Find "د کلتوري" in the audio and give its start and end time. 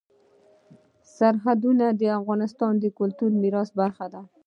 2.79-3.37